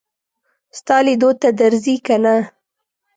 ستا 0.77 0.97
لیدو 1.05 1.29
ته 1.41 1.49
درځي 1.61 1.95
که 2.05 2.15
نه. 2.23 2.35